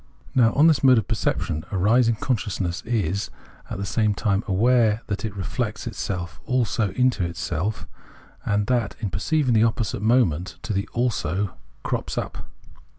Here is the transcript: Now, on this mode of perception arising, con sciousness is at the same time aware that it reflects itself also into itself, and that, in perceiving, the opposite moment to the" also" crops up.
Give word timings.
Now, 0.33 0.51
on 0.53 0.65
this 0.65 0.83
mode 0.83 0.97
of 0.97 1.07
perception 1.07 1.63
arising, 1.71 2.15
con 2.15 2.35
sciousness 2.35 2.83
is 2.87 3.29
at 3.69 3.77
the 3.77 3.85
same 3.85 4.15
time 4.15 4.43
aware 4.47 5.03
that 5.05 5.23
it 5.23 5.35
reflects 5.35 5.85
itself 5.85 6.39
also 6.43 6.89
into 6.93 7.23
itself, 7.23 7.87
and 8.43 8.65
that, 8.65 8.95
in 8.99 9.11
perceiving, 9.11 9.53
the 9.53 9.61
opposite 9.63 10.01
moment 10.01 10.57
to 10.63 10.73
the" 10.73 10.89
also" 10.93 11.51
crops 11.83 12.17
up. 12.17 12.47